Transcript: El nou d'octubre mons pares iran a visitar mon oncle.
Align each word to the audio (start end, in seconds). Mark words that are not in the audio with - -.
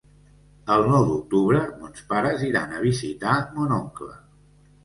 El 0.75 0.85
nou 0.91 1.05
d'octubre 1.09 1.61
mons 1.83 2.07
pares 2.13 2.47
iran 2.49 2.75
a 2.79 2.81
visitar 2.87 3.37
mon 3.59 3.77
oncle. 3.81 4.13